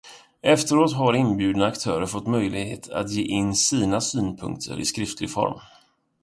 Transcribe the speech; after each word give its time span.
Efteråt 0.41 0.93
har 0.93 1.13
inbjudna 1.13 1.65
aktörer 1.65 2.05
fått 2.05 2.27
möjlighet 2.27 2.89
att 2.89 3.11
ge 3.11 3.23
in 3.23 3.55
sina 3.55 4.01
synpunkter 4.01 4.79
i 4.79 4.85
skriftlig 4.85 5.31
form. 5.31 5.59